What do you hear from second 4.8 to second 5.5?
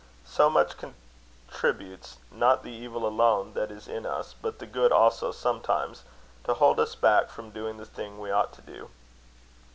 also